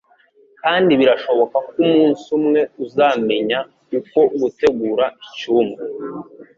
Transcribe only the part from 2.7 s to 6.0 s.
uzamenya uko gutegura icyumba